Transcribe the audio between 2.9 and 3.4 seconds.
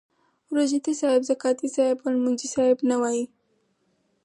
وایي.